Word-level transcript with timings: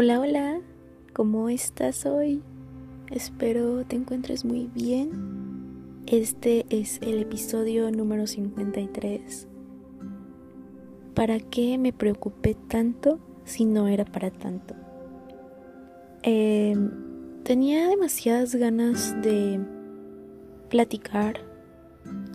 Hola, 0.00 0.20
hola, 0.20 0.60
¿cómo 1.12 1.48
estás 1.48 2.06
hoy? 2.06 2.40
Espero 3.10 3.84
te 3.84 3.96
encuentres 3.96 4.44
muy 4.44 4.70
bien. 4.72 5.10
Este 6.06 6.64
es 6.70 7.00
el 7.02 7.18
episodio 7.18 7.90
número 7.90 8.28
53. 8.28 9.48
¿Para 11.14 11.40
qué 11.40 11.78
me 11.78 11.92
preocupé 11.92 12.54
tanto 12.54 13.18
si 13.42 13.64
no 13.64 13.88
era 13.88 14.04
para 14.04 14.30
tanto? 14.30 14.76
Em, 16.22 16.92
tenía 17.42 17.88
demasiadas 17.88 18.54
ganas 18.54 19.20
de 19.20 19.58
platicar 20.68 21.40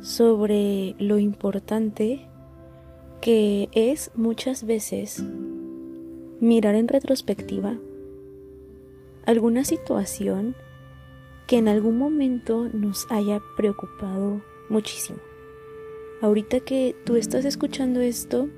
sobre 0.02 0.98
lo 1.00 1.18
importante 1.18 2.28
que 3.22 3.70
es 3.72 4.12
muchas 4.16 4.66
veces 4.66 5.24
mirar 6.44 6.76
en 6.76 6.90
retrospectiva 6.90 7.80
alguna 9.26 9.64
situación 9.64 10.56
que 11.48 11.58
en 11.58 11.70
algún 11.70 11.98
momento 11.98 12.68
nos 12.74 13.08
haya 13.10 13.42
preocupado 13.56 14.42
muchísimo. 14.68 15.20
Ahorita 16.22 16.60
que 16.60 16.98
tú 17.06 17.16
estás 17.16 17.46
escuchando 17.46 18.02
esto, 18.02 18.50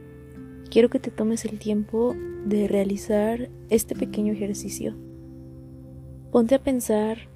quiero 0.71 0.89
que 0.89 0.99
te 0.99 1.11
tomes 1.11 1.45
el 1.45 1.59
tiempo 1.59 2.15
de 2.45 2.67
realizar 2.67 3.51
este 3.69 3.95
pequeño 3.95 4.33
ejercicio. 4.33 4.95
Ponte 6.31 6.55
a 6.55 6.63
pensar 6.63 7.29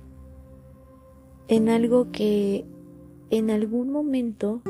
en 1.47 1.69
algo 1.69 2.11
que 2.11 2.65
en 3.29 3.51
algún 3.51 3.91
momento 3.91 4.63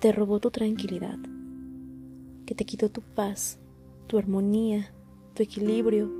te 0.00 0.10
robó 0.10 0.40
tu 0.40 0.50
tranquilidad, 0.50 1.18
que 2.44 2.56
te 2.56 2.64
quitó 2.64 2.88
tu 2.88 3.02
paz, 3.02 3.60
tu 4.06 4.18
armonía, 4.18 4.92
tu 5.34 5.42
equilibrio 5.42 6.10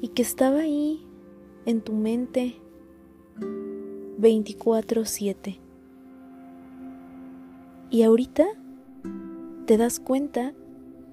y 0.00 0.08
que 0.08 0.22
estaba 0.22 0.60
ahí 0.60 1.06
en 1.64 1.80
tu 1.80 1.92
mente 1.92 2.56
24/7. 4.18 5.60
Y 7.90 8.02
ahorita 8.02 8.46
te 9.66 9.76
das 9.76 10.00
cuenta 10.00 10.54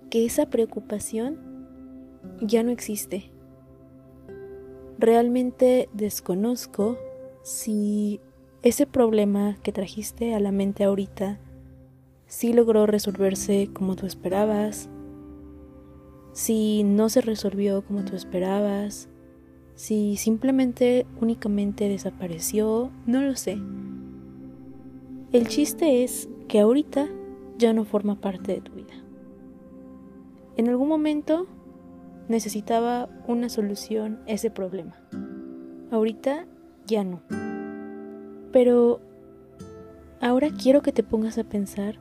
que 0.09 0.25
esa 0.25 0.47
preocupación 0.47 1.37
ya 2.41 2.63
no 2.63 2.71
existe. 2.71 3.31
Realmente 4.97 5.89
desconozco 5.93 6.97
si 7.41 8.21
ese 8.61 8.85
problema 8.85 9.57
que 9.63 9.71
trajiste 9.71 10.33
a 10.33 10.39
la 10.39 10.51
mente 10.51 10.83
ahorita 10.83 11.39
sí 12.27 12.53
logró 12.53 12.85
resolverse 12.85 13.69
como 13.73 13.95
tú 13.95 14.05
esperabas, 14.05 14.89
si 16.33 16.83
no 16.83 17.09
se 17.09 17.21
resolvió 17.21 17.83
como 17.83 18.03
tú 18.03 18.15
esperabas, 18.15 19.07
si 19.75 20.17
simplemente 20.17 21.05
únicamente 21.21 21.87
desapareció, 21.87 22.91
no 23.05 23.21
lo 23.21 23.35
sé. 23.35 23.57
El 25.31 25.47
chiste 25.47 26.03
es 26.03 26.29
que 26.47 26.59
ahorita 26.59 27.07
ya 27.57 27.73
no 27.73 27.85
forma 27.85 28.19
parte 28.19 28.53
de 28.53 28.61
tu 28.61 28.73
vida. 28.73 28.93
En 30.57 30.69
algún 30.69 30.87
momento 30.87 31.47
necesitaba 32.27 33.09
una 33.27 33.49
solución 33.49 34.19
a 34.27 34.31
ese 34.31 34.51
problema. 34.51 34.95
Ahorita 35.91 36.45
ya 36.85 37.03
no. 37.03 37.21
Pero 38.51 39.01
ahora 40.21 40.49
quiero 40.51 40.81
que 40.81 40.91
te 40.91 41.03
pongas 41.03 41.37
a 41.37 41.43
pensar 41.43 41.99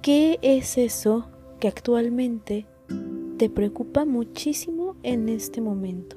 qué 0.00 0.38
es 0.42 0.78
eso 0.78 1.28
que 1.60 1.68
actualmente 1.68 2.66
te 3.42 3.50
preocupa 3.50 4.04
muchísimo 4.04 4.94
en 5.02 5.28
este 5.28 5.60
momento? 5.60 6.16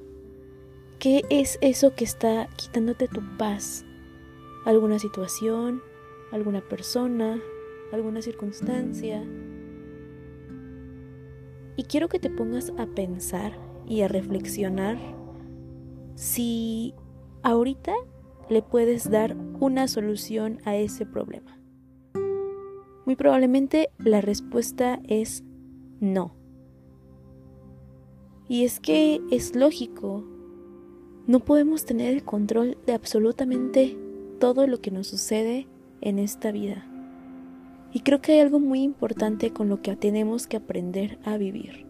¿Qué 0.99 1.23
es 1.31 1.57
eso 1.59 1.95
que 1.95 2.03
está 2.03 2.47
quitándote 2.55 3.07
tu 3.07 3.19
paz? 3.39 3.83
¿Alguna 4.63 4.99
situación? 4.99 5.81
¿Alguna 6.31 6.61
persona? 6.61 7.41
¿Alguna 7.91 8.21
circunstancia? 8.21 9.23
Y 11.75 11.83
quiero 11.85 12.09
que 12.09 12.19
te 12.19 12.29
pongas 12.29 12.71
a 12.77 12.85
pensar 12.85 13.57
y 13.87 14.01
a 14.01 14.07
reflexionar 14.07 14.99
si 16.13 16.93
ahorita 17.41 17.95
le 18.49 18.61
puedes 18.61 19.09
dar 19.09 19.35
una 19.59 19.87
solución 19.87 20.59
a 20.63 20.75
ese 20.75 21.07
problema. 21.07 21.59
Muy 23.07 23.15
probablemente 23.15 23.89
la 23.97 24.21
respuesta 24.21 24.99
es 25.07 25.43
no. 25.99 26.44
Y 28.47 28.63
es 28.63 28.79
que 28.79 29.21
es 29.31 29.55
lógico, 29.55 30.23
no 31.27 31.39
podemos 31.39 31.85
tener 31.85 32.13
el 32.13 32.23
control 32.23 32.77
de 32.85 32.93
absolutamente 32.93 33.97
todo 34.39 34.67
lo 34.67 34.79
que 34.79 34.91
nos 34.91 35.07
sucede 35.07 35.67
en 36.01 36.19
esta 36.19 36.51
vida. 36.51 36.85
Y 37.91 38.01
creo 38.01 38.21
que 38.21 38.33
hay 38.33 38.39
algo 38.39 38.59
muy 38.59 38.83
importante 38.83 39.51
con 39.51 39.69
lo 39.69 39.81
que 39.81 39.95
tenemos 39.95 40.45
que 40.45 40.57
aprender 40.57 41.17
a 41.23 41.37
vivir, 41.37 41.85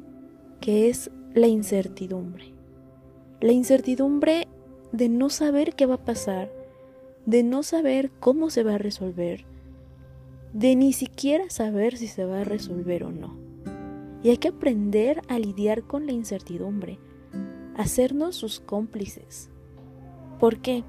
que 0.61 0.87
es 0.87 1.11
la 1.33 1.47
incertidumbre. 1.47 2.53
La 3.41 3.51
incertidumbre 3.51 4.47
de 4.93 5.09
no 5.09 5.29
saber 5.29 5.75
qué 5.75 5.85
va 5.85 5.95
a 5.95 6.05
pasar, 6.05 6.49
de 7.25 7.43
no 7.43 7.63
saber 7.63 8.11
cómo 8.19 8.49
se 8.49 8.63
va 8.63 8.75
a 8.75 8.77
resolver, 8.77 9.45
de 10.53 10.75
ni 10.77 10.93
siquiera 10.93 11.49
saber 11.49 11.97
si 11.97 12.07
se 12.07 12.23
va 12.23 12.41
a 12.41 12.45
resolver 12.45 13.03
o 13.03 13.11
no. 13.11 13.44
Y 14.25 14.29
hay 14.31 14.37
que 14.37 14.47
aprender 14.47 15.21
a 15.27 15.37
lidiar 15.37 15.83
con 15.83 16.07
la 16.07 16.11
incertidumbre, 16.11 16.97
hacernos 17.77 18.35
sus 18.35 18.59
cómplices. 18.59 19.51
¿Por 20.39 20.57
qué? 20.57 20.83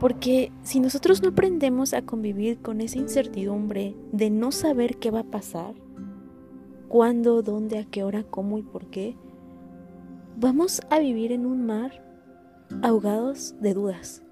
Porque 0.00 0.50
si 0.62 0.80
nosotros 0.80 1.22
no 1.22 1.28
aprendemos 1.28 1.92
a 1.92 2.06
convivir 2.06 2.62
con 2.62 2.80
esa 2.80 2.96
incertidumbre 2.96 3.94
de 4.12 4.30
no 4.30 4.50
saber 4.50 4.96
qué 4.96 5.10
va 5.10 5.20
a 5.20 5.30
pasar, 5.30 5.74
cuándo, 6.88 7.42
dónde, 7.42 7.80
a 7.80 7.84
qué 7.84 8.02
hora, 8.02 8.24
cómo 8.24 8.56
y 8.56 8.62
por 8.62 8.86
qué, 8.86 9.14
vamos 10.40 10.80
a 10.88 11.00
vivir 11.00 11.32
en 11.32 11.44
un 11.44 11.66
mar 11.66 12.02
ahogados 12.80 13.56
de 13.60 13.74
dudas, 13.74 14.22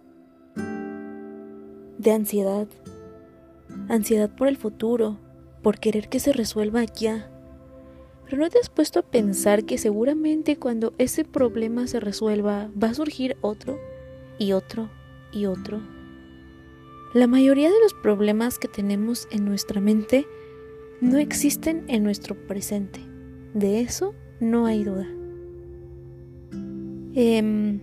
de 1.99 2.13
ansiedad, 2.13 2.67
ansiedad 3.91 4.35
por 4.35 4.49
el 4.49 4.57
futuro, 4.57 5.19
por 5.63 5.79
querer 5.79 6.09
que 6.09 6.19
se 6.19 6.33
resuelva 6.33 6.83
ya, 6.85 7.31
pero 8.29 8.43
¿no 8.43 8.51
te 8.51 8.59
has 8.59 8.69
puesto 8.69 8.99
a 8.99 9.03
pensar 9.03 9.65
que 9.65 9.79
seguramente 9.79 10.57
cuando 10.57 10.93
ese 10.99 11.25
problema 11.25 11.87
se 11.87 12.01
resuelva 12.01 12.69
va 12.83 12.89
a 12.89 12.95
surgir 12.95 13.37
otro 13.41 13.79
y 14.39 14.53
otro 14.53 14.91
y 15.33 15.47
otro? 15.47 15.81
La 17.15 17.29
mayoría 17.29 17.71
de 17.71 17.81
los 17.81 17.95
problemas 17.95 18.59
que 18.59 18.69
tenemos 18.69 19.29
en 19.31 19.45
nuestra 19.45 19.81
mente 19.81 20.27
no 21.01 21.19
existen 21.19 21.85
en 21.89 22.03
nuestro 22.03 22.35
presente. 22.35 23.01
De 23.55 23.81
eso 23.81 24.13
no 24.41 24.67
hay 24.67 24.85
duda. 24.85 25.07
Em, 27.15 27.81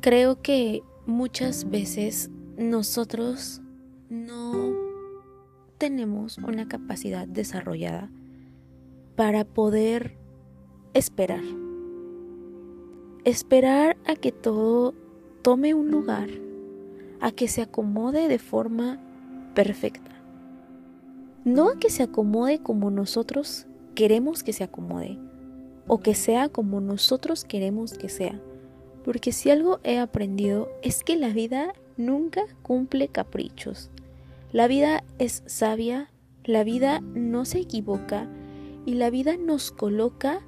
creo 0.00 0.40
que 0.42 0.82
muchas 1.06 1.68
veces 1.68 2.30
nosotros 2.56 3.60
no 4.08 4.69
tenemos 5.80 6.36
una 6.36 6.68
capacidad 6.68 7.26
desarrollada 7.26 8.10
para 9.16 9.46
poder 9.46 10.18
esperar. 10.92 11.42
Esperar 13.24 13.96
a 14.06 14.14
que 14.14 14.30
todo 14.30 14.94
tome 15.40 15.72
un 15.72 15.90
lugar, 15.90 16.28
a 17.20 17.32
que 17.32 17.48
se 17.48 17.62
acomode 17.62 18.28
de 18.28 18.38
forma 18.38 19.00
perfecta. 19.54 20.10
No 21.46 21.70
a 21.70 21.78
que 21.78 21.88
se 21.88 22.02
acomode 22.02 22.58
como 22.58 22.90
nosotros 22.90 23.66
queremos 23.94 24.42
que 24.42 24.52
se 24.52 24.64
acomode, 24.64 25.18
o 25.86 26.00
que 26.00 26.14
sea 26.14 26.50
como 26.50 26.82
nosotros 26.82 27.42
queremos 27.42 27.94
que 27.94 28.10
sea. 28.10 28.38
Porque 29.02 29.32
si 29.32 29.48
algo 29.48 29.80
he 29.82 29.98
aprendido 29.98 30.68
es 30.82 31.02
que 31.02 31.16
la 31.16 31.30
vida 31.30 31.72
nunca 31.96 32.42
cumple 32.60 33.08
caprichos. 33.08 33.90
La 34.52 34.66
vida 34.66 35.04
es 35.18 35.44
sabia, 35.46 36.10
la 36.44 36.64
vida 36.64 37.00
no 37.00 37.44
se 37.44 37.60
equivoca 37.60 38.28
y 38.84 38.94
la 38.94 39.08
vida 39.10 39.36
nos 39.36 39.70
coloca 39.70 40.40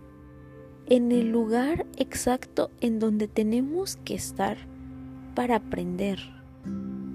en 0.87 1.13
el 1.13 1.31
lugar 1.31 1.87
exacto 1.97 2.71
en 2.81 2.99
donde 2.99 3.29
tenemos 3.29 3.97
que 4.05 4.15
estar 4.15 4.57
para 5.37 5.57
aprender, 5.57 6.19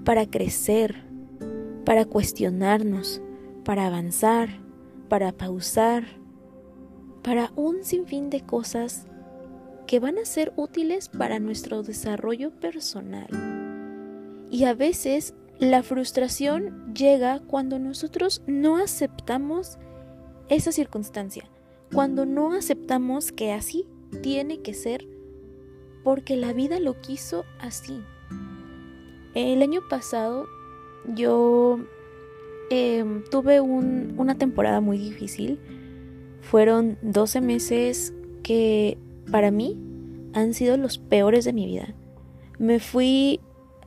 para 0.04 0.26
crecer, 0.30 1.04
para 1.84 2.06
cuestionarnos, 2.06 3.20
para 3.64 3.86
avanzar, 3.86 4.48
para 5.10 5.32
pausar, 5.32 6.04
para 7.22 7.52
un 7.54 7.84
sinfín 7.84 8.30
de 8.30 8.40
cosas 8.40 9.06
que 9.86 10.00
van 10.00 10.16
a 10.16 10.24
ser 10.24 10.54
útiles 10.56 11.10
para 11.10 11.38
nuestro 11.38 11.82
desarrollo 11.82 12.50
personal. 12.50 13.28
Y 14.50 14.64
a 14.64 14.72
veces 14.72 15.34
la 15.58 15.82
frustración 15.82 16.94
llega 16.94 17.40
cuando 17.40 17.78
nosotros 17.78 18.42
no 18.46 18.76
aceptamos 18.76 19.78
esa 20.48 20.72
circunstancia, 20.72 21.50
cuando 21.92 22.26
no 22.26 22.52
aceptamos 22.52 23.32
que 23.32 23.52
así 23.52 23.86
tiene 24.22 24.60
que 24.60 24.72
ser 24.74 25.06
porque 26.04 26.36
la 26.36 26.52
vida 26.52 26.78
lo 26.78 27.00
quiso 27.00 27.44
así. 27.58 28.00
El 29.34 29.60
año 29.62 29.80
pasado 29.90 30.46
yo 31.14 31.80
em, 32.70 33.24
tuve 33.30 33.60
una 33.60 34.36
temporada 34.36 34.80
muy 34.80 34.98
difícil. 34.98 35.58
Fueron 36.40 36.98
12 37.02 37.40
meses 37.40 38.14
que 38.42 38.96
para 39.30 39.50
mí 39.50 39.76
han 40.34 40.54
sido 40.54 40.76
los 40.76 40.98
peores 40.98 41.44
de 41.44 41.52
mi 41.52 41.66
vida. 41.66 41.94
Me 42.58 42.80
fui 42.80 43.40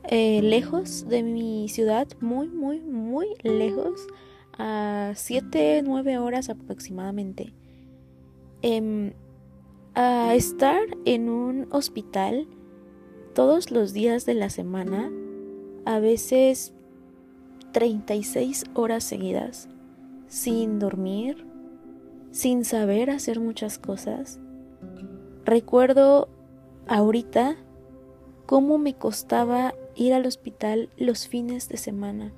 eh, 0.04 0.40
lejos 0.42 1.08
de 1.08 1.22
mi 1.22 1.68
ciudad, 1.68 2.08
muy, 2.20 2.48
muy, 2.48 2.80
muy 2.80 3.28
lejos, 3.42 4.06
a 4.58 5.12
7, 5.14 5.82
9 5.84 6.18
horas 6.18 6.48
aproximadamente. 6.48 7.54
Em, 8.62 9.12
a 9.94 10.34
estar 10.34 10.80
en 11.04 11.28
un 11.28 11.68
hospital 11.70 12.46
todos 13.34 13.70
los 13.70 13.92
días 13.92 14.26
de 14.26 14.34
la 14.34 14.50
semana, 14.50 15.10
a 15.84 15.98
veces 15.98 16.72
36 17.72 18.64
horas 18.74 19.04
seguidas, 19.04 19.68
sin 20.28 20.78
dormir, 20.78 21.46
sin 22.30 22.64
saber 22.64 23.10
hacer 23.10 23.40
muchas 23.40 23.78
cosas. 23.78 24.38
Recuerdo 25.44 26.28
ahorita 26.86 27.56
cómo 28.52 28.76
me 28.76 28.92
costaba 28.92 29.72
ir 29.94 30.12
al 30.12 30.26
hospital 30.26 30.90
los 30.98 31.26
fines 31.26 31.70
de 31.70 31.78
semana. 31.78 32.34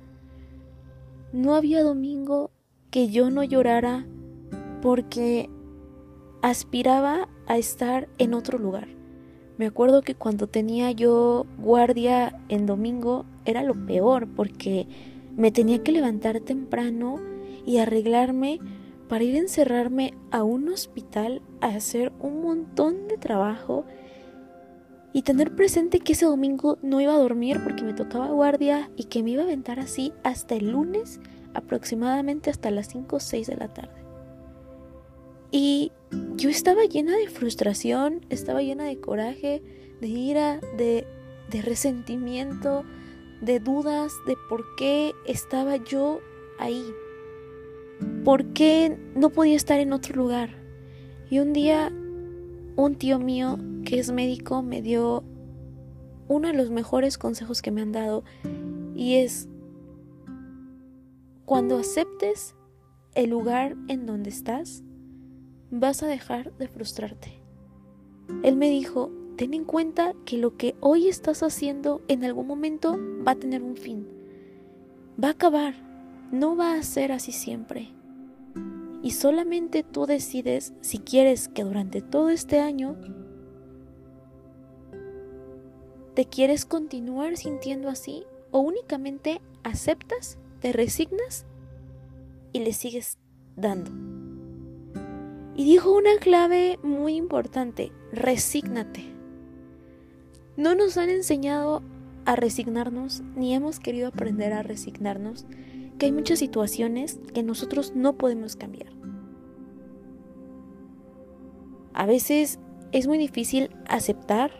No 1.33 1.55
había 1.55 1.83
domingo 1.83 2.51
que 2.89 3.09
yo 3.09 3.29
no 3.29 3.43
llorara 3.43 4.07
porque 4.81 5.49
aspiraba 6.41 7.27
a 7.47 7.57
estar 7.57 8.07
en 8.17 8.33
otro 8.33 8.57
lugar. 8.57 8.87
Me 9.57 9.65
acuerdo 9.65 10.03
que 10.03 10.15
cuando 10.15 10.47
tenía 10.47 10.89
yo 10.91 11.45
guardia 11.57 12.41
en 12.47 12.65
domingo 12.65 13.25
era 13.43 13.61
lo 13.61 13.73
peor 13.85 14.25
porque 14.25 14.87
me 15.35 15.51
tenía 15.51 15.83
que 15.83 15.91
levantar 15.91 16.39
temprano 16.39 17.19
y 17.65 17.79
arreglarme 17.79 18.61
para 19.09 19.25
ir 19.25 19.35
a 19.35 19.39
encerrarme 19.39 20.13
a 20.31 20.43
un 20.43 20.69
hospital 20.69 21.41
a 21.59 21.75
hacer 21.75 22.13
un 22.21 22.41
montón 22.41 23.09
de 23.09 23.17
trabajo 23.17 23.83
y 25.15 25.21
tener 25.21 25.55
presente 25.55 26.01
que 26.01 26.11
ese 26.11 26.25
domingo 26.25 26.77
no 26.81 26.99
iba 26.99 27.13
a 27.13 27.17
dormir 27.17 27.61
porque 27.63 27.85
me 27.85 27.93
tocaba 27.93 28.27
guardia 28.31 28.91
y 28.97 29.05
que 29.05 29.23
me 29.23 29.31
iba 29.31 29.43
a 29.43 29.45
aventar 29.45 29.79
así 29.79 30.11
hasta 30.25 30.55
el 30.55 30.71
lunes 30.71 31.21
aproximadamente 31.53 32.49
hasta 32.49 32.69
las 32.69 32.89
5 32.89 33.15
o 33.15 33.19
6 33.21 33.47
de 33.47 33.55
la 33.55 33.73
tarde. 33.73 34.03
Y 35.51 35.93
yo 36.35 36.49
estaba 36.49 36.83
llena 36.83 37.15
de 37.15 37.29
frustración, 37.29 38.25
estaba 38.29 38.61
llena 38.61 38.83
de 38.83 38.99
coraje, 38.99 39.63
de 40.01 40.07
ira, 40.09 40.59
de, 40.77 41.07
de 41.49 41.61
resentimiento, 41.61 42.83
de 43.39 43.61
dudas 43.61 44.11
de 44.27 44.35
por 44.49 44.65
qué 44.75 45.13
estaba 45.25 45.77
yo 45.77 46.19
ahí, 46.59 46.83
por 48.25 48.47
qué 48.47 48.97
no 49.15 49.29
podía 49.29 49.55
estar 49.55 49.79
en 49.79 49.93
otro 49.93 50.13
lugar. 50.13 50.49
Y 51.29 51.39
un 51.39 51.53
día 51.53 51.89
un 52.75 52.95
tío 52.95 53.19
mío 53.19 53.57
que 53.85 53.99
es 53.99 54.11
médico 54.11 54.61
me 54.61 54.81
dio 54.81 55.23
uno 56.27 56.47
de 56.47 56.53
los 56.53 56.71
mejores 56.71 57.17
consejos 57.17 57.61
que 57.61 57.71
me 57.71 57.81
han 57.81 57.91
dado 57.91 58.23
y 58.95 59.15
es 59.15 59.47
cuando 61.45 61.77
aceptes 61.77 62.55
el 63.13 63.29
lugar 63.29 63.75
en 63.87 64.05
donde 64.05 64.29
estás, 64.29 64.83
vas 65.69 66.01
a 66.03 66.07
dejar 66.07 66.53
de 66.57 66.67
frustrarte. 66.67 67.41
Él 68.43 68.55
me 68.55 68.69
dijo, 68.69 69.11
ten 69.37 69.53
en 69.53 69.63
cuenta 69.63 70.13
que 70.25 70.37
lo 70.37 70.57
que 70.57 70.75
hoy 70.79 71.07
estás 71.07 71.43
haciendo 71.43 72.01
en 72.07 72.23
algún 72.23 72.47
momento 72.47 72.97
va 73.25 73.33
a 73.33 73.35
tener 73.35 73.61
un 73.61 73.77
fin. 73.77 74.07
Va 75.23 75.29
a 75.29 75.31
acabar, 75.31 75.75
no 76.31 76.55
va 76.55 76.73
a 76.73 76.83
ser 76.83 77.11
así 77.11 77.31
siempre. 77.31 77.93
Y 79.05 79.11
solamente 79.11 79.83
tú 79.83 80.07
decides 80.07 80.73
si 80.81 80.97
quieres 80.97 81.47
que 81.47 81.63
durante 81.63 82.01
todo 82.01 82.29
este 82.29 82.59
año 82.59 82.97
te 86.15 86.25
quieres 86.25 86.65
continuar 86.65 87.37
sintiendo 87.37 87.89
así 87.89 88.23
o 88.49 88.61
únicamente 88.61 89.41
aceptas, 89.63 90.39
te 90.59 90.73
resignas 90.73 91.45
y 92.51 92.61
le 92.61 92.73
sigues 92.73 93.19
dando. 93.55 93.91
Y 95.55 95.65
dijo 95.65 95.95
una 95.95 96.17
clave 96.17 96.79
muy 96.81 97.13
importante, 97.15 97.91
resígnate. 98.11 99.03
No 100.57 100.73
nos 100.73 100.97
han 100.97 101.11
enseñado 101.11 101.83
a 102.25 102.35
resignarnos, 102.35 103.21
ni 103.35 103.53
hemos 103.53 103.79
querido 103.79 104.07
aprender 104.07 104.51
a 104.51 104.63
resignarnos, 104.63 105.45
que 105.97 106.07
hay 106.07 106.11
muchas 106.11 106.39
situaciones 106.39 107.19
que 107.33 107.43
nosotros 107.43 107.93
no 107.95 108.17
podemos 108.17 108.55
cambiar. 108.55 108.93
A 111.93 112.05
veces 112.05 112.59
es 112.91 113.07
muy 113.07 113.17
difícil 113.17 113.69
aceptar 113.87 114.51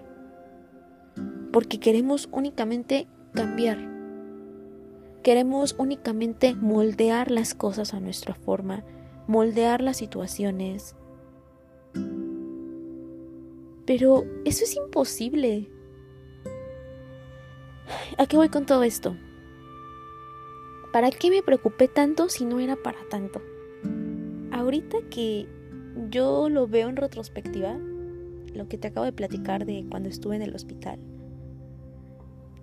porque 1.51 1.79
queremos 1.79 2.29
únicamente 2.31 3.07
cambiar. 3.33 3.77
Queremos 5.23 5.75
únicamente 5.77 6.53
moldear 6.55 7.31
las 7.31 7.53
cosas 7.53 7.93
a 7.93 7.99
nuestra 7.99 8.35
forma 8.35 8.83
moldear 9.27 9.81
las 9.81 9.97
situaciones. 9.97 10.95
Pero 13.85 14.25
eso 14.45 14.63
es 14.63 14.75
imposible. 14.75 15.69
¿A 18.17 18.25
qué 18.25 18.37
voy 18.37 18.49
con 18.49 18.65
todo 18.65 18.83
esto? 18.83 19.15
¿Para 20.95 21.11
qué 21.11 21.29
me 21.29 21.43
preocupé 21.43 21.89
tanto 21.89 22.29
si 22.29 22.45
no 22.45 22.61
era 22.61 22.77
para 22.77 22.99
tanto? 23.09 23.41
Ahorita 24.53 24.99
que 25.11 25.45
yo 26.09 26.47
lo 26.47 26.69
veo 26.69 26.87
en 26.87 26.95
retrospectiva, 26.95 27.77
lo 28.53 28.69
que 28.69 28.77
te 28.77 28.87
acabo 28.87 29.05
de 29.05 29.11
platicar 29.11 29.65
de 29.65 29.85
cuando 29.89 30.07
estuve 30.07 30.37
en 30.37 30.41
el 30.41 30.55
hospital, 30.55 30.97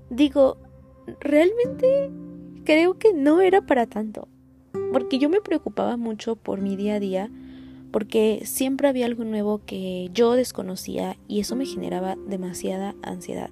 digo, 0.08 0.56
realmente 1.20 2.10
creo 2.64 2.98
que 2.98 3.12
no 3.12 3.42
era 3.42 3.66
para 3.66 3.84
tanto 3.84 4.28
porque 4.94 5.18
yo 5.18 5.28
me 5.28 5.42
preocupaba 5.42 5.98
mucho 5.98 6.34
por 6.34 6.62
mi 6.62 6.74
día 6.74 6.94
a 6.94 7.00
día, 7.00 7.30
porque 7.90 8.44
siempre 8.46 8.88
había 8.88 9.04
algo 9.04 9.24
nuevo 9.24 9.60
que 9.66 10.08
yo 10.14 10.32
desconocía 10.32 11.18
y 11.28 11.40
eso 11.40 11.54
me 11.54 11.66
generaba 11.66 12.16
demasiada 12.26 12.94
ansiedad. 13.02 13.50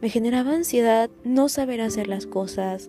Me 0.00 0.10
generaba 0.10 0.52
ansiedad 0.52 1.10
no 1.24 1.48
saber 1.48 1.80
hacer 1.80 2.06
las 2.06 2.28
cosas, 2.28 2.88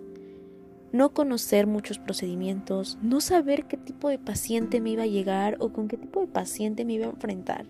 no 0.97 1.13
conocer 1.13 1.67
muchos 1.67 1.99
procedimientos, 1.99 2.97
no 3.01 3.21
saber 3.21 3.65
qué 3.65 3.77
tipo 3.77 4.09
de 4.09 4.19
paciente 4.19 4.81
me 4.81 4.89
iba 4.89 5.03
a 5.03 5.07
llegar 5.07 5.55
o 5.59 5.71
con 5.71 5.87
qué 5.87 5.97
tipo 5.97 6.21
de 6.21 6.27
paciente 6.27 6.83
me 6.83 6.93
iba 6.93 7.05
a 7.05 7.11
enfrentar, 7.11 7.65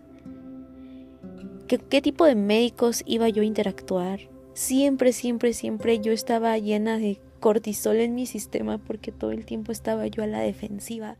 qué, 1.67 1.77
qué 1.77 2.01
tipo 2.01 2.25
de 2.25 2.35
médicos 2.35 3.03
iba 3.05 3.29
yo 3.29 3.41
a 3.43 3.45
interactuar. 3.45 4.21
Siempre, 4.53 5.13
siempre, 5.13 5.53
siempre 5.53 5.99
yo 5.99 6.11
estaba 6.11 6.57
llena 6.57 6.97
de 6.97 7.21
cortisol 7.39 7.97
en 7.97 8.15
mi 8.15 8.25
sistema 8.25 8.77
porque 8.77 9.11
todo 9.11 9.31
el 9.31 9.45
tiempo 9.45 9.71
estaba 9.71 10.07
yo 10.07 10.23
a 10.23 10.27
la 10.27 10.39
defensiva. 10.39 11.17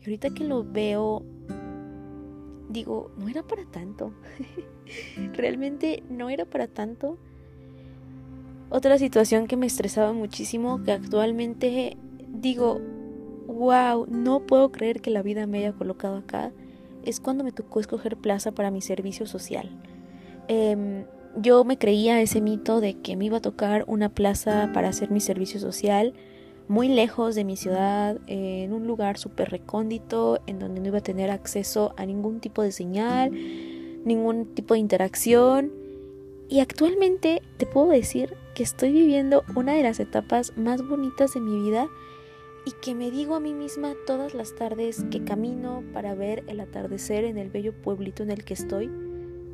Y 0.00 0.04
ahorita 0.04 0.30
que 0.30 0.44
lo 0.44 0.64
veo, 0.64 1.22
digo, 2.68 3.10
no 3.16 3.28
era 3.28 3.42
para 3.42 3.64
tanto. 3.64 4.12
Realmente 5.32 6.02
no 6.10 6.28
era 6.28 6.44
para 6.44 6.68
tanto. 6.68 7.18
Otra 8.68 8.98
situación 8.98 9.46
que 9.46 9.56
me 9.56 9.66
estresaba 9.66 10.12
muchísimo, 10.12 10.82
que 10.82 10.92
actualmente 10.92 11.96
digo, 12.28 12.80
wow, 13.46 14.06
no 14.08 14.40
puedo 14.40 14.72
creer 14.72 15.00
que 15.00 15.10
la 15.10 15.22
vida 15.22 15.46
me 15.46 15.58
haya 15.58 15.72
colocado 15.72 16.16
acá, 16.16 16.52
es 17.04 17.20
cuando 17.20 17.44
me 17.44 17.52
tocó 17.52 17.80
escoger 17.80 18.16
plaza 18.16 18.52
para 18.52 18.70
mi 18.70 18.80
servicio 18.80 19.26
social. 19.26 19.70
Eh, 20.48 21.04
yo 21.36 21.64
me 21.64 21.78
creía 21.78 22.20
ese 22.20 22.40
mito 22.40 22.80
de 22.80 22.94
que 22.94 23.16
me 23.16 23.26
iba 23.26 23.38
a 23.38 23.42
tocar 23.42 23.84
una 23.86 24.08
plaza 24.08 24.70
para 24.72 24.88
hacer 24.88 25.10
mi 25.10 25.20
servicio 25.20 25.60
social 25.60 26.14
muy 26.68 26.88
lejos 26.88 27.34
de 27.34 27.44
mi 27.44 27.56
ciudad, 27.56 28.18
en 28.26 28.72
un 28.72 28.86
lugar 28.86 29.18
súper 29.18 29.50
recóndito, 29.50 30.40
en 30.46 30.58
donde 30.58 30.80
no 30.80 30.88
iba 30.88 30.98
a 30.98 31.02
tener 31.02 31.30
acceso 31.30 31.94
a 31.96 32.04
ningún 32.06 32.40
tipo 32.40 32.62
de 32.62 32.72
señal, 32.72 33.30
ningún 34.04 34.46
tipo 34.46 34.74
de 34.74 34.80
interacción. 34.80 35.72
Y 36.48 36.60
actualmente 36.60 37.42
te 37.56 37.66
puedo 37.66 37.90
decir 37.90 38.34
que 38.56 38.62
estoy 38.62 38.90
viviendo 38.90 39.44
una 39.54 39.74
de 39.74 39.82
las 39.82 40.00
etapas 40.00 40.56
más 40.56 40.80
bonitas 40.80 41.34
de 41.34 41.40
mi 41.40 41.60
vida 41.60 41.90
y 42.64 42.70
que 42.80 42.94
me 42.94 43.10
digo 43.10 43.34
a 43.34 43.40
mí 43.40 43.52
misma 43.52 43.92
todas 44.06 44.32
las 44.32 44.54
tardes 44.54 45.04
que 45.10 45.22
camino 45.22 45.84
para 45.92 46.14
ver 46.14 46.42
el 46.46 46.60
atardecer 46.60 47.24
en 47.24 47.36
el 47.36 47.50
bello 47.50 47.74
pueblito 47.74 48.22
en 48.22 48.30
el 48.30 48.44
que 48.44 48.54
estoy, 48.54 48.90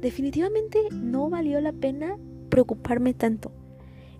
definitivamente 0.01 0.79
no 0.93 1.29
valió 1.29 1.61
la 1.61 1.73
pena 1.73 2.17
preocuparme 2.49 3.13
tanto. 3.13 3.51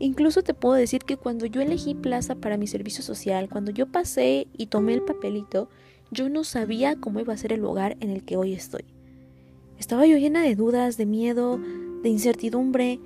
Incluso 0.01 0.43
te 0.43 0.53
puedo 0.53 0.75
decir 0.75 1.05
que 1.05 1.17
cuando 1.17 1.47
yo 1.47 1.61
elegí 1.61 1.95
plaza 1.95 2.35
para 2.35 2.57
mi 2.57 2.67
servicio 2.67 3.05
social, 3.05 3.49
cuando 3.49 3.71
yo 3.71 3.87
pasé 3.87 4.49
y 4.59 4.67
tomé 4.67 4.95
el 4.95 5.03
papelito, 5.03 5.69
yo 6.11 6.29
no 6.29 6.43
sabía 6.43 6.97
cómo 6.97 7.21
iba 7.21 7.33
a 7.33 7.37
ser 7.37 7.53
el 7.53 7.61
lugar 7.61 7.97
en 8.01 8.11
el 8.11 8.25
que 8.25 8.37
hoy 8.37 8.53
estoy. 8.53 8.85
Estaba 9.79 10.07
yo 10.07 10.17
llena 10.17 10.43
de 10.43 10.57
dudas, 10.57 10.97
de 10.97 11.07
miedo, 11.07 11.61
de 12.03 12.09
incertidumbre. 12.09 12.99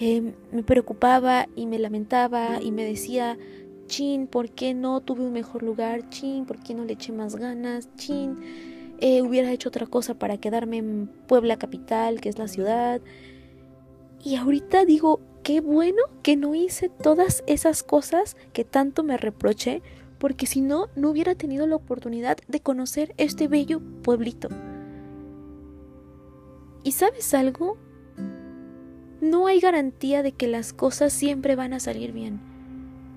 Eh, 0.00 0.34
me 0.50 0.62
preocupaba 0.62 1.46
y 1.54 1.66
me 1.66 1.78
lamentaba 1.78 2.60
y 2.60 2.72
me 2.72 2.84
decía, 2.84 3.38
chin, 3.86 4.26
¿por 4.26 4.50
qué 4.50 4.74
no 4.74 5.00
tuve 5.00 5.22
un 5.22 5.32
mejor 5.32 5.62
lugar? 5.62 6.08
Chin, 6.10 6.46
¿por 6.46 6.58
qué 6.62 6.74
no 6.74 6.84
le 6.84 6.94
eché 6.94 7.12
más 7.12 7.36
ganas? 7.36 7.88
Chin, 7.96 8.36
eh, 8.98 9.22
hubiera 9.22 9.52
hecho 9.52 9.68
otra 9.68 9.86
cosa 9.86 10.14
para 10.14 10.38
quedarme 10.38 10.78
en 10.78 11.10
Puebla 11.28 11.58
capital, 11.58 12.20
que 12.20 12.28
es 12.28 12.38
la 12.38 12.48
ciudad. 12.48 13.00
Y 14.24 14.36
ahorita 14.36 14.84
digo, 14.84 15.20
qué 15.42 15.60
bueno 15.60 16.02
que 16.22 16.36
no 16.36 16.54
hice 16.54 16.88
todas 16.88 17.44
esas 17.46 17.82
cosas 17.82 18.36
que 18.52 18.64
tanto 18.64 19.04
me 19.04 19.16
reproché, 19.16 19.82
porque 20.18 20.46
si 20.46 20.60
no, 20.60 20.88
no 20.96 21.10
hubiera 21.10 21.34
tenido 21.34 21.66
la 21.66 21.76
oportunidad 21.76 22.38
de 22.48 22.60
conocer 22.60 23.14
este 23.18 23.46
bello 23.46 23.80
pueblito. 24.02 24.48
¿Y 26.82 26.92
sabes 26.92 27.32
algo? 27.34 27.76
No 29.24 29.46
hay 29.46 29.58
garantía 29.58 30.22
de 30.22 30.32
que 30.32 30.46
las 30.46 30.74
cosas 30.74 31.10
siempre 31.10 31.56
van 31.56 31.72
a 31.72 31.80
salir 31.80 32.12
bien. 32.12 32.40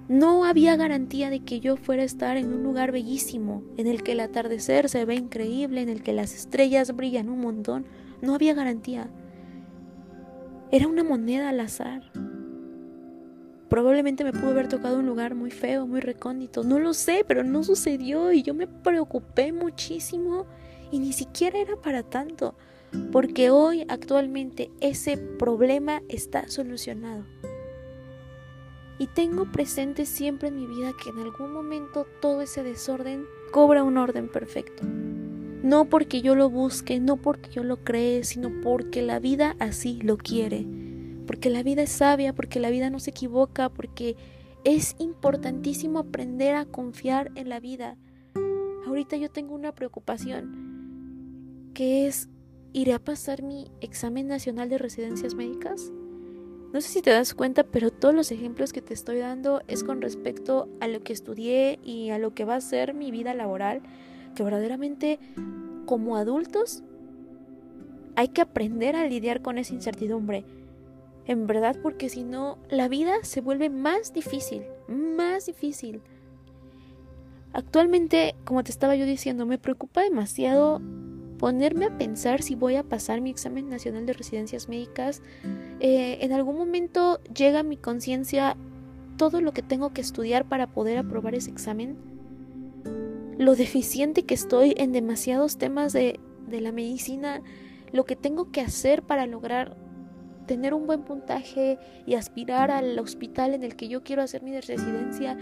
No 0.08 0.46
había 0.46 0.78
garantía 0.78 1.30
de 1.30 1.42
que 1.42 1.60
yo 1.60 1.76
fuera 1.76 2.04
a 2.04 2.06
estar 2.06 2.38
en 2.38 2.54
un 2.54 2.64
lugar 2.64 2.94
bellísimo, 2.94 3.62
en 3.76 3.88
el 3.88 4.04
que 4.04 4.14
el 4.14 4.22
atardecer 4.22 4.88
se 4.88 5.04
ve 5.04 5.16
increíble, 5.16 5.82
en 5.82 5.90
el 5.90 6.02
que 6.04 6.14
las 6.14 6.34
estrellas 6.34 6.96
brillan 6.96 7.28
un 7.28 7.42
montón. 7.42 7.86
No 8.22 8.36
había 8.36 8.54
garantía. 8.54 9.10
Era 10.72 10.88
una 10.88 11.04
moneda 11.04 11.50
al 11.50 11.60
azar. 11.60 12.10
Probablemente 13.68 14.24
me 14.24 14.32
pudo 14.32 14.52
haber 14.52 14.70
tocado 14.70 15.00
un 15.00 15.08
lugar 15.08 15.36
muy 15.36 15.52
feo, 15.52 15.88
muy 15.88 16.00
recóndito. 16.00 16.64
No 16.64 16.80
lo 16.80 16.94
sé, 16.94 17.26
pero 17.28 17.44
no 17.44 17.66
sucedió 17.66 18.32
y 18.32 18.44
yo 18.44 18.54
me 18.54 18.68
preocupé 18.68 19.52
muchísimo 19.52 20.46
y 20.90 21.00
ni 21.00 21.12
siquiera 21.12 21.60
era 21.60 21.76
para 21.76 22.04
tanto, 22.04 22.56
porque 23.12 23.50
hoy 23.50 23.86
actualmente 23.90 24.72
ese 24.80 25.18
problema 25.18 26.02
está 26.10 26.48
solucionado. 26.50 27.26
Y 29.00 29.08
tengo 29.08 29.52
presente 29.52 30.06
siempre 30.06 30.48
en 30.48 30.56
mi 30.56 30.66
vida 30.66 30.92
que 31.02 31.10
en 31.10 31.20
algún 31.20 31.54
momento 31.54 32.08
todo 32.20 32.42
ese 32.42 32.64
desorden 32.64 33.26
cobra 33.52 33.84
un 33.84 33.98
orden 33.98 34.28
perfecto. 34.28 34.84
No 35.64 35.86
porque 35.86 36.22
yo 36.22 36.36
lo 36.36 36.50
busque, 36.50 37.00
no 37.00 37.18
porque 37.18 37.50
yo 37.52 37.64
lo 37.64 37.84
cree, 37.84 38.24
sino 38.24 38.52
porque 38.62 39.02
la 39.02 39.20
vida 39.20 39.56
así 39.60 40.00
lo 40.02 40.18
quiere. 40.18 40.66
Porque 41.28 41.50
la 41.50 41.62
vida 41.62 41.84
es 41.84 41.92
sabia, 41.92 42.34
porque 42.34 42.60
la 42.60 42.70
vida 42.70 42.90
no 42.90 43.00
se 43.00 43.12
equivoca, 43.12 43.70
porque 43.70 44.16
es 44.64 44.96
importantísimo 45.00 46.00
aprender 46.00 46.56
a 46.56 46.66
confiar 46.66 47.32
en 47.36 47.50
la 47.50 47.60
vida. 47.60 47.98
Ahorita 48.86 49.18
yo 49.18 49.30
tengo 49.30 49.54
una 49.54 49.74
preocupación, 49.74 51.72
que 51.74 52.08
es, 52.08 52.30
¿iré 52.78 52.94
a 52.94 53.00
pasar 53.00 53.42
mi 53.42 53.72
examen 53.82 54.28
nacional 54.28 54.70
de 54.70 54.78
residencias 54.78 55.34
médicas? 55.34 55.92
No 56.74 56.80
sé 56.80 56.90
si 56.90 57.02
te 57.02 57.10
das 57.10 57.34
cuenta, 57.34 57.64
pero 57.64 57.90
todos 57.90 58.14
los 58.14 58.32
ejemplos 58.32 58.72
que 58.72 58.84
te 58.84 58.94
estoy 58.94 59.18
dando 59.18 59.64
es 59.68 59.84
con 59.84 60.00
respecto 60.00 60.70
a 60.80 60.88
lo 60.88 61.02
que 61.02 61.12
estudié 61.12 61.80
y 61.84 62.12
a 62.12 62.20
lo 62.20 62.36
que 62.36 62.46
va 62.46 62.54
a 62.54 62.62
ser 62.62 62.94
mi 62.94 63.10
vida 63.10 63.34
laboral, 63.34 63.82
que 64.36 64.44
verdaderamente 64.44 65.18
como 65.88 66.18
adultos 66.18 66.84
hay 68.16 68.28
que 68.28 68.42
aprender 68.42 68.96
a 68.96 69.08
lidiar 69.08 69.42
con 69.42 69.58
esa 69.58 69.74
incertidumbre. 69.74 70.46
En 71.26 71.48
verdad, 71.48 71.78
porque 71.82 72.10
si 72.10 72.24
no, 72.24 72.60
la 72.70 72.88
vida 72.90 73.16
se 73.24 73.42
vuelve 73.42 73.72
más 73.72 74.14
difícil, 74.14 74.62
más 74.88 75.48
difícil. 75.48 76.02
Actualmente, 77.54 78.36
como 78.46 78.64
te 78.64 78.70
estaba 78.70 78.96
yo 78.96 79.08
diciendo, 79.08 79.48
me 79.48 79.58
preocupa 79.58 80.04
demasiado 80.04 80.80
ponerme 81.38 81.86
a 81.86 81.98
pensar 81.98 82.42
si 82.42 82.56
voy 82.56 82.76
a 82.76 82.84
pasar 82.84 83.22
mi 83.22 83.30
examen 83.30 83.70
nacional 83.70 84.06
de 84.06 84.14
residencias 84.14 84.70
médicas. 84.70 85.22
Eh, 85.80 86.20
en 86.22 86.34
algún 86.34 86.58
momento 86.58 87.20
llega 87.34 87.60
a 87.60 87.64
mi 87.64 87.78
conciencia 87.78 88.58
todo 89.18 89.42
lo 89.42 89.52
que 89.52 89.62
tengo 89.62 89.94
que 89.94 90.02
estudiar 90.02 90.46
para 90.46 90.68
poder 90.68 90.98
aprobar 90.98 91.36
ese 91.36 91.52
examen. 91.52 91.98
Lo 93.38 93.56
deficiente 93.56 94.24
que 94.24 94.34
estoy 94.34 94.74
en 94.78 94.92
demasiados 94.92 95.58
temas 95.58 95.94
de, 95.94 96.20
de 96.48 96.62
la 96.62 96.72
medicina. 96.72 97.42
Lo 97.92 98.06
que 98.06 98.16
tengo 98.16 98.52
que 98.52 98.62
hacer 98.62 99.04
para 99.04 99.28
lograr 99.28 99.78
tener 100.48 100.74
un 100.74 100.88
buen 100.88 101.04
puntaje 101.04 101.78
y 102.08 102.16
aspirar 102.16 102.72
al 102.72 102.98
hospital 102.98 103.54
en 103.54 103.64
el 103.64 103.76
que 103.76 103.88
yo 103.88 104.02
quiero 104.02 104.24
hacer 104.24 104.42
mi 104.42 104.60
residencia. 104.60 105.38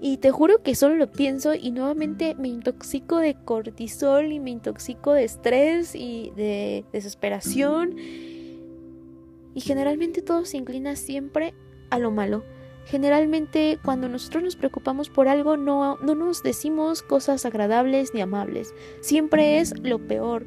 Y 0.00 0.18
te 0.18 0.30
juro 0.30 0.62
que 0.62 0.74
solo 0.74 0.96
lo 0.96 1.10
pienso 1.10 1.54
y 1.54 1.70
nuevamente 1.70 2.34
me 2.34 2.48
intoxico 2.48 3.18
de 3.18 3.34
cortisol 3.34 4.30
y 4.30 4.40
me 4.40 4.50
intoxico 4.50 5.12
de 5.12 5.24
estrés 5.24 5.94
y 5.94 6.32
de 6.36 6.84
desesperación. 6.92 7.96
Y 7.96 9.60
generalmente 9.60 10.20
todo 10.20 10.44
se 10.44 10.58
inclina 10.58 10.96
siempre 10.96 11.54
a 11.90 11.98
lo 11.98 12.10
malo. 12.10 12.44
Generalmente 12.84 13.78
cuando 13.82 14.08
nosotros 14.08 14.44
nos 14.44 14.54
preocupamos 14.54 15.08
por 15.08 15.28
algo 15.28 15.56
no, 15.56 15.96
no 15.96 16.14
nos 16.14 16.42
decimos 16.42 17.02
cosas 17.02 17.46
agradables 17.46 18.12
ni 18.14 18.20
amables. 18.20 18.74
Siempre 19.00 19.58
es 19.58 19.78
lo 19.80 20.06
peor. 20.06 20.46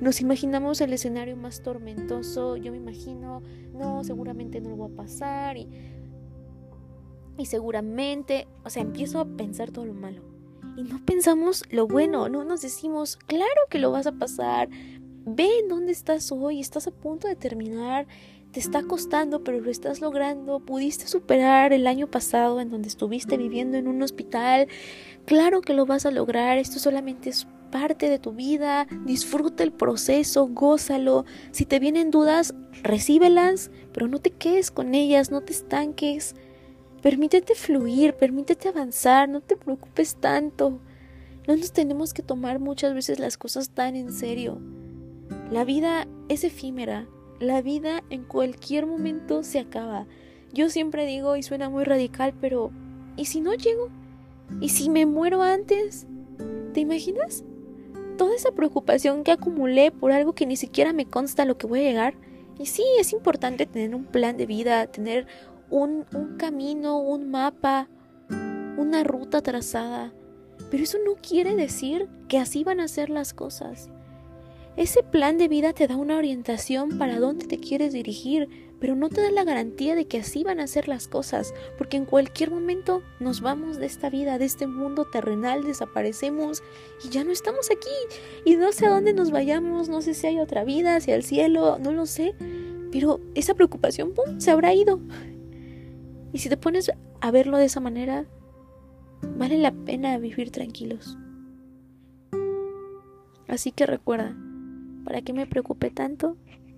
Nos 0.00 0.20
imaginamos 0.20 0.80
el 0.80 0.92
escenario 0.92 1.36
más 1.36 1.62
tormentoso, 1.62 2.56
yo 2.56 2.70
me 2.70 2.78
imagino, 2.78 3.42
no, 3.72 4.04
seguramente 4.04 4.60
no 4.60 4.70
lo 4.70 4.78
va 4.78 4.86
a 4.86 4.90
pasar 4.90 5.56
y 7.38 7.46
seguramente, 7.46 8.46
o 8.64 8.70
sea, 8.70 8.82
empiezo 8.82 9.20
a 9.20 9.24
pensar 9.24 9.70
todo 9.70 9.86
lo 9.86 9.94
malo. 9.94 10.22
Y 10.76 10.82
no 10.82 11.04
pensamos 11.04 11.64
lo 11.70 11.86
bueno, 11.86 12.28
no 12.28 12.44
nos 12.44 12.60
decimos, 12.60 13.16
claro 13.16 13.60
que 13.70 13.78
lo 13.78 13.90
vas 13.90 14.06
a 14.06 14.12
pasar, 14.12 14.68
ve 15.24 15.48
en 15.60 15.68
dónde 15.68 15.92
estás 15.92 16.30
hoy, 16.30 16.60
estás 16.60 16.86
a 16.86 16.90
punto 16.90 17.26
de 17.26 17.36
terminar, 17.36 18.06
te 18.52 18.60
está 18.60 18.82
costando, 18.82 19.44
pero 19.44 19.60
lo 19.60 19.70
estás 19.70 20.00
logrando, 20.00 20.60
pudiste 20.60 21.06
superar 21.06 21.72
el 21.72 21.86
año 21.86 22.06
pasado 22.06 22.60
en 22.60 22.70
donde 22.70 22.88
estuviste 22.88 23.36
viviendo 23.36 23.76
en 23.76 23.88
un 23.88 24.02
hospital, 24.02 24.68
claro 25.26 25.60
que 25.60 25.74
lo 25.74 25.86
vas 25.86 26.06
a 26.06 26.10
lograr, 26.10 26.58
esto 26.58 26.78
solamente 26.78 27.30
es 27.30 27.46
parte 27.70 28.08
de 28.08 28.18
tu 28.18 28.32
vida, 28.32 28.86
disfruta 29.04 29.62
el 29.62 29.72
proceso, 29.72 30.46
gózalo. 30.48 31.24
Si 31.50 31.66
te 31.66 31.78
vienen 31.78 32.10
dudas, 32.10 32.54
recíbelas, 32.82 33.70
pero 33.92 34.08
no 34.08 34.18
te 34.20 34.30
quedes 34.30 34.70
con 34.70 34.94
ellas, 34.94 35.30
no 35.30 35.42
te 35.42 35.52
estanques. 35.52 36.34
Permítete 37.02 37.54
fluir, 37.54 38.14
permítete 38.14 38.68
avanzar, 38.68 39.28
no 39.28 39.40
te 39.40 39.56
preocupes 39.56 40.16
tanto. 40.16 40.80
No 41.46 41.56
nos 41.56 41.72
tenemos 41.72 42.12
que 42.12 42.22
tomar 42.22 42.58
muchas 42.58 42.94
veces 42.94 43.18
las 43.18 43.38
cosas 43.38 43.70
tan 43.70 43.96
en 43.96 44.12
serio. 44.12 44.58
La 45.50 45.64
vida 45.64 46.06
es 46.28 46.44
efímera, 46.44 47.06
la 47.40 47.62
vida 47.62 48.02
en 48.10 48.24
cualquier 48.24 48.86
momento 48.86 49.42
se 49.42 49.60
acaba. 49.60 50.06
Yo 50.52 50.70
siempre 50.70 51.06
digo, 51.06 51.36
y 51.36 51.42
suena 51.42 51.70
muy 51.70 51.84
radical, 51.84 52.34
pero 52.40 52.70
¿y 53.16 53.26
si 53.26 53.40
no 53.40 53.54
llego? 53.54 53.88
¿Y 54.60 54.70
si 54.70 54.90
me 54.90 55.06
muero 55.06 55.42
antes? 55.42 56.06
¿Te 56.74 56.80
imaginas? 56.80 57.44
toda 58.18 58.34
esa 58.34 58.50
preocupación 58.50 59.24
que 59.24 59.32
acumulé 59.32 59.90
por 59.90 60.12
algo 60.12 60.34
que 60.34 60.44
ni 60.44 60.56
siquiera 60.56 60.92
me 60.92 61.06
consta 61.06 61.46
lo 61.46 61.56
que 61.56 61.66
voy 61.66 61.80
a 61.80 61.84
llegar. 61.84 62.14
Y 62.58 62.66
sí, 62.66 62.82
es 62.98 63.14
importante 63.14 63.64
tener 63.64 63.94
un 63.94 64.04
plan 64.04 64.36
de 64.36 64.44
vida, 64.44 64.86
tener 64.88 65.26
un, 65.70 66.06
un 66.14 66.36
camino, 66.36 66.98
un 66.98 67.30
mapa, 67.30 67.88
una 68.76 69.04
ruta 69.04 69.42
trazada. 69.42 70.12
Pero 70.70 70.82
eso 70.82 70.98
no 71.04 71.14
quiere 71.14 71.54
decir 71.54 72.08
que 72.28 72.38
así 72.38 72.64
van 72.64 72.80
a 72.80 72.88
ser 72.88 73.10
las 73.10 73.32
cosas. 73.32 73.90
Ese 74.76 75.02
plan 75.02 75.38
de 75.38 75.48
vida 75.48 75.72
te 75.72 75.88
da 75.88 75.96
una 75.96 76.16
orientación 76.16 76.98
para 76.98 77.18
dónde 77.18 77.46
te 77.46 77.58
quieres 77.58 77.92
dirigir, 77.92 78.48
pero 78.78 78.94
no 78.94 79.08
te 79.08 79.20
da 79.20 79.32
la 79.32 79.42
garantía 79.42 79.96
de 79.96 80.06
que 80.06 80.18
así 80.18 80.44
van 80.44 80.60
a 80.60 80.68
ser 80.68 80.86
las 80.86 81.08
cosas, 81.08 81.52
porque 81.76 81.96
en 81.96 82.04
cualquier 82.04 82.52
momento 82.52 83.02
nos 83.18 83.40
vamos 83.40 83.78
de 83.78 83.86
esta 83.86 84.08
vida, 84.08 84.38
de 84.38 84.44
este 84.44 84.68
mundo 84.68 85.04
terrenal, 85.04 85.64
desaparecemos 85.64 86.62
y 87.04 87.08
ya 87.08 87.24
no 87.24 87.32
estamos 87.32 87.72
aquí. 87.72 88.16
Y 88.44 88.54
no 88.54 88.70
sé 88.70 88.86
a 88.86 88.90
dónde 88.90 89.14
nos 89.14 89.32
vayamos, 89.32 89.88
no 89.88 90.00
sé 90.00 90.14
si 90.14 90.28
hay 90.28 90.38
otra 90.38 90.62
vida, 90.62 90.94
hacia 90.94 91.16
el 91.16 91.24
cielo, 91.24 91.78
no 91.80 91.90
lo 91.90 92.06
sé, 92.06 92.36
pero 92.92 93.20
esa 93.34 93.54
preocupación, 93.54 94.12
¡pum!, 94.14 94.38
se 94.38 94.52
habrá 94.52 94.74
ido. 94.74 95.00
Y 96.32 96.38
si 96.38 96.48
te 96.48 96.56
pones 96.56 96.90
a 97.20 97.30
verlo 97.30 97.58
de 97.58 97.64
esa 97.64 97.80
manera, 97.80 98.26
vale 99.36 99.58
la 99.58 99.72
pena 99.72 100.18
vivir 100.18 100.50
tranquilos. 100.50 101.16
Así 103.48 103.72
que 103.72 103.86
recuerda, 103.86 104.36
¿para 105.04 105.22
qué 105.22 105.32
me 105.32 105.46
preocupé 105.46 105.90
tanto 105.90 106.36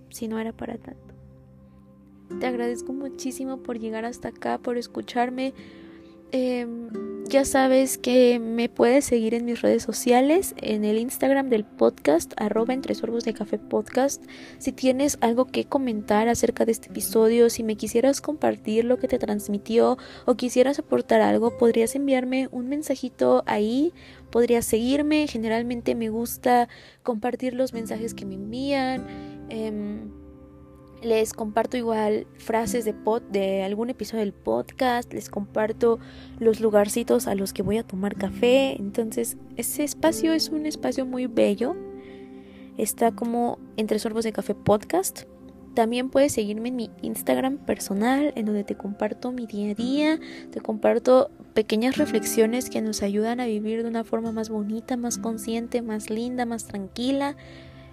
si 0.09 0.27
no 0.27 0.39
era 0.39 0.53
para 0.53 0.77
tanto? 0.77 1.13
Te 2.39 2.47
agradezco 2.47 2.93
muchísimo 2.93 3.57
por 3.57 3.77
llegar 3.77 4.05
hasta 4.05 4.29
acá, 4.29 4.57
por 4.57 4.77
escucharme. 4.77 5.53
Em, 6.31 6.89
Ya 7.31 7.45
sabes 7.45 7.97
que 7.97 8.39
me 8.39 8.67
puedes 8.67 9.05
seguir 9.05 9.33
en 9.33 9.45
mis 9.45 9.61
redes 9.61 9.83
sociales, 9.83 10.53
en 10.57 10.83
el 10.83 10.97
Instagram 10.97 11.47
del 11.47 11.63
podcast, 11.63 12.33
arroba 12.35 12.73
entre 12.73 12.93
de 12.93 13.33
café 13.33 13.57
podcast. 13.57 14.21
Si 14.57 14.73
tienes 14.73 15.17
algo 15.21 15.45
que 15.45 15.63
comentar 15.63 16.27
acerca 16.27 16.65
de 16.65 16.73
este 16.73 16.89
episodio, 16.89 17.49
si 17.49 17.63
me 17.63 17.77
quisieras 17.77 18.19
compartir 18.19 18.83
lo 18.83 18.99
que 18.99 19.07
te 19.07 19.17
transmitió 19.17 19.97
o 20.25 20.35
quisieras 20.35 20.79
aportar 20.79 21.21
algo, 21.21 21.57
podrías 21.57 21.95
enviarme 21.95 22.49
un 22.51 22.67
mensajito 22.67 23.43
ahí, 23.45 23.93
podrías 24.29 24.65
seguirme. 24.65 25.25
Generalmente 25.27 25.95
me 25.95 26.09
gusta 26.09 26.67
compartir 27.01 27.53
los 27.53 27.71
mensajes 27.71 28.13
que 28.13 28.25
me 28.25 28.35
envían. 28.35 29.07
Em, 29.47 30.20
les 31.01 31.33
comparto 31.33 31.77
igual 31.77 32.27
frases 32.37 32.85
de, 32.85 32.93
pod, 32.93 33.21
de 33.23 33.63
algún 33.63 33.89
episodio 33.89 34.19
del 34.19 34.33
podcast, 34.33 35.11
les 35.13 35.29
comparto 35.29 35.99
los 36.39 36.59
lugarcitos 36.59 37.27
a 37.27 37.35
los 37.35 37.53
que 37.53 37.63
voy 37.63 37.77
a 37.77 37.83
tomar 37.83 38.15
café. 38.15 38.75
Entonces, 38.79 39.37
ese 39.57 39.83
espacio 39.83 40.33
es 40.33 40.49
un 40.49 40.65
espacio 40.65 41.05
muy 41.05 41.27
bello. 41.27 41.75
Está 42.77 43.11
como 43.11 43.59
entre 43.77 43.99
sorbos 43.99 44.23
de 44.23 44.31
café 44.31 44.55
podcast. 44.55 45.23
También 45.73 46.09
puedes 46.09 46.33
seguirme 46.33 46.69
en 46.69 46.75
mi 46.75 46.91
Instagram 47.01 47.57
personal, 47.57 48.33
en 48.35 48.45
donde 48.45 48.63
te 48.63 48.75
comparto 48.75 49.31
mi 49.31 49.45
día 49.45 49.71
a 49.71 49.73
día, 49.73 50.19
te 50.51 50.59
comparto 50.59 51.31
pequeñas 51.53 51.97
reflexiones 51.97 52.69
que 52.69 52.81
nos 52.81 53.01
ayudan 53.01 53.39
a 53.39 53.45
vivir 53.45 53.83
de 53.83 53.89
una 53.89 54.03
forma 54.03 54.33
más 54.33 54.49
bonita, 54.49 54.97
más 54.97 55.17
consciente, 55.17 55.81
más 55.81 56.09
linda, 56.09 56.45
más 56.45 56.65
tranquila. 56.65 57.37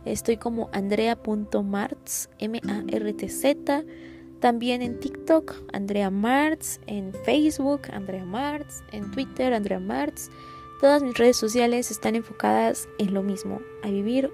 Estoy 0.04 0.36
como 0.36 0.70
andrea.martz, 0.72 2.28
M-A-R-T-Z. 2.38 3.84
También 4.40 4.82
en 4.82 5.00
TikTok, 5.00 5.54
Andrea 5.72 6.10
Martz. 6.10 6.80
En 6.86 7.12
Facebook, 7.24 7.82
Andrea 7.92 8.24
Martz. 8.24 8.82
En 8.92 9.10
Twitter, 9.10 9.52
Andrea 9.52 9.80
Martz. 9.80 10.30
Todas 10.80 11.02
mis 11.02 11.18
redes 11.18 11.36
sociales 11.36 11.90
están 11.90 12.14
enfocadas 12.14 12.88
en 12.98 13.12
lo 13.12 13.24
mismo, 13.24 13.60
a 13.82 13.90
vivir 13.90 14.30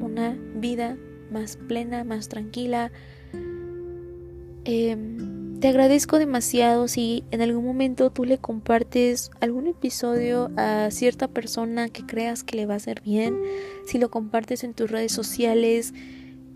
una 0.00 0.38
vida 0.54 0.96
más 1.32 1.56
plena, 1.56 2.04
más 2.04 2.28
tranquila. 2.28 2.92
Eh, 4.64 4.96
te 5.60 5.68
agradezco 5.68 6.18
demasiado 6.18 6.86
si 6.86 7.24
en 7.32 7.42
algún 7.42 7.64
momento 7.64 8.10
tú 8.10 8.24
le 8.24 8.38
compartes 8.38 9.30
algún 9.40 9.66
episodio 9.66 10.50
a 10.56 10.90
cierta 10.90 11.26
persona 11.26 11.88
que 11.88 12.06
creas 12.06 12.44
que 12.44 12.56
le 12.56 12.66
va 12.66 12.74
a 12.74 12.76
hacer 12.76 13.02
bien, 13.02 13.40
si 13.84 13.98
lo 13.98 14.10
compartes 14.10 14.62
en 14.62 14.74
tus 14.74 14.90
redes 14.90 15.12
sociales. 15.12 15.94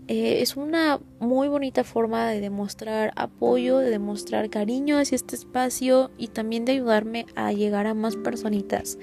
Eh, 0.07 0.41
es 0.41 0.57
una 0.57 0.99
muy 1.19 1.47
bonita 1.47 1.83
forma 1.83 2.29
de 2.29 2.41
demostrar 2.41 3.13
apoyo, 3.15 3.77
de 3.77 3.89
demostrar 3.89 4.49
cariño 4.49 4.97
hacia 4.97 5.15
este 5.15 5.35
espacio 5.35 6.11
y 6.17 6.27
también 6.27 6.65
de 6.65 6.73
ayudarme 6.73 7.25
a 7.35 7.53
llegar 7.53 7.87
a 7.87 7.93
más 7.93 8.17
personitas. 8.17 8.97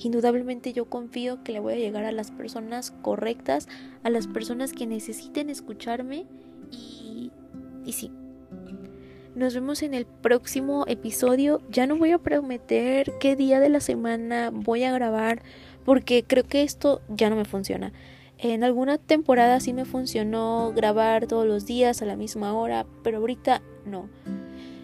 Indudablemente 0.00 0.72
yo 0.72 0.86
confío 0.86 1.42
que 1.44 1.52
le 1.52 1.60
voy 1.60 1.74
a 1.74 1.76
llegar 1.76 2.04
a 2.04 2.12
las 2.12 2.30
personas 2.30 2.92
correctas, 3.02 3.68
a 4.02 4.10
las 4.10 4.26
personas 4.26 4.72
que 4.72 4.86
necesiten 4.86 5.50
escucharme 5.50 6.26
y, 6.72 7.30
y 7.84 7.92
sí, 7.92 8.10
nos 9.34 9.54
vemos 9.54 9.82
en 9.82 9.94
el 9.94 10.06
próximo 10.06 10.84
episodio. 10.88 11.60
Ya 11.70 11.86
no 11.86 11.96
voy 11.96 12.10
a 12.10 12.18
prometer 12.18 13.12
qué 13.20 13.36
día 13.36 13.60
de 13.60 13.68
la 13.68 13.80
semana 13.80 14.50
voy 14.52 14.84
a 14.84 14.92
grabar 14.92 15.42
porque 15.84 16.24
creo 16.24 16.44
que 16.44 16.62
esto 16.62 17.00
ya 17.08 17.30
no 17.30 17.36
me 17.36 17.44
funciona. 17.44 17.92
En 18.38 18.64
alguna 18.64 18.96
temporada 18.98 19.60
sí 19.60 19.72
me 19.72 19.84
funcionó 19.84 20.72
grabar 20.74 21.26
todos 21.26 21.46
los 21.46 21.66
días 21.66 22.00
a 22.00 22.06
la 22.06 22.16
misma 22.16 22.54
hora, 22.54 22.86
pero 23.02 23.18
ahorita 23.18 23.62
no. 23.84 24.08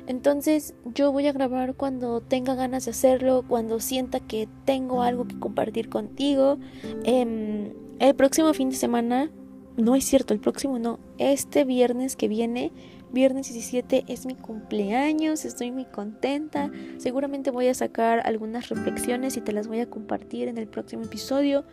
Entonces 0.06 0.74
yo 0.84 1.10
voy 1.10 1.26
a 1.26 1.32
grabar 1.32 1.74
cuando 1.74 2.20
tenga 2.20 2.54
ganas 2.54 2.84
de 2.84 2.92
hacerlo, 2.92 3.44
cuando 3.48 3.80
sienta 3.80 4.20
que 4.20 4.48
tengo 4.64 5.02
algo 5.02 5.26
que 5.26 5.38
compartir 5.38 5.88
contigo. 5.88 6.58
Em, 7.04 7.72
el 7.98 8.14
próximo 8.14 8.52
fin 8.54 8.70
de 8.70 8.76
semana, 8.76 9.30
no 9.76 9.96
es 9.96 10.04
cierto, 10.04 10.32
el 10.32 10.40
próximo 10.40 10.78
no, 10.78 11.00
este 11.18 11.64
viernes 11.64 12.14
que 12.14 12.28
viene 12.28 12.72
Viernes 13.16 13.50
17 13.50 14.04
es 14.08 14.26
mi 14.26 14.34
cumpleaños, 14.34 15.46
estoy 15.46 15.70
muy 15.70 15.86
contenta. 15.86 16.70
Seguramente 16.98 17.50
voy 17.50 17.68
a 17.68 17.72
sacar 17.72 18.20
algunas 18.26 18.68
reflexiones 18.68 19.38
y 19.38 19.40
te 19.40 19.52
las 19.52 19.68
voy 19.68 19.80
a 19.80 19.88
compartir 19.88 20.48
en 20.48 20.58
el 20.58 20.68
próximo 20.68 21.04
episodio. 21.04 21.64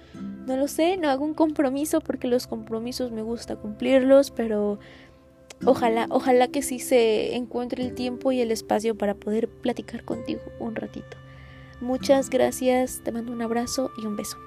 No 0.48 0.56
lo 0.56 0.70
sé, 0.70 0.96
no 0.96 1.10
hago 1.10 1.26
un 1.26 1.34
compromiso 1.34 2.00
porque 2.00 2.30
los 2.30 2.48
compromisos 2.48 3.12
me 3.12 3.24
gusta 3.24 3.58
cumplirlos, 3.58 4.32
pero 4.32 4.80
ojalá, 5.66 6.08
ojalá 6.12 6.48
que 6.48 6.62
sí 6.62 6.80
se 6.80 7.36
encuentre 7.36 7.84
el 7.84 7.94
tiempo 7.94 8.32
y 8.32 8.40
el 8.40 8.50
espacio 8.50 8.98
para 8.98 9.14
poder 9.14 9.50
platicar 9.50 10.06
contigo 10.06 10.40
un 10.62 10.78
ratito. 10.78 11.18
Muchas 11.82 12.30
gracias, 12.30 13.02
te 13.04 13.12
mando 13.12 13.34
un 13.34 13.42
abrazo 13.42 13.92
y 14.02 14.06
un 14.06 14.16
beso. 14.16 14.38